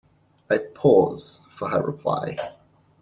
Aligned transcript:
I 0.49 0.57
pause 0.73 1.41
for 1.55 1.69
her 1.69 1.79
reply. 1.83 2.35